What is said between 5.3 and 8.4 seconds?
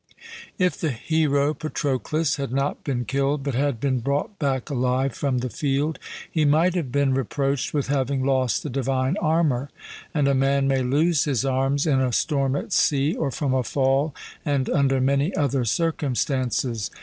the field, he might have been reproached with having